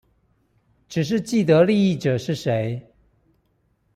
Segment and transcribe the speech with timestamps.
[0.89, 2.91] 只是既得利益者是誰